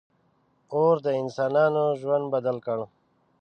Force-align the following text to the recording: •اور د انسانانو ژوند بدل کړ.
•اور 0.73 0.95
د 1.05 1.07
انسانانو 1.21 1.83
ژوند 2.01 2.25
بدل 2.33 2.57
کړ. 2.65 2.79